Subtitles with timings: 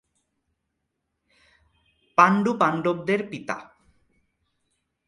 [2.17, 3.57] পাণ্ডু পাণ্ডবদের পিতা।